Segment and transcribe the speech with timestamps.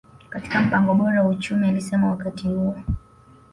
[0.29, 2.75] katika mpango bora wa uchumi alisema wakati huo